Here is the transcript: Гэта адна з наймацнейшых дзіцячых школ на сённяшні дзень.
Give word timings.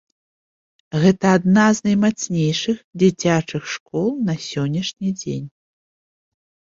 Гэта 1.01 1.33
адна 1.39 1.65
з 1.79 1.83
наймацнейшых 1.87 2.77
дзіцячых 3.03 3.63
школ 3.73 4.07
на 4.31 4.37
сённяшні 4.47 5.09
дзень. 5.21 5.45